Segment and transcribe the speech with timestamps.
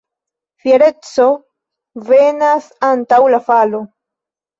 [0.61, 1.25] Fiereco
[2.07, 3.83] venas antaŭ la falo.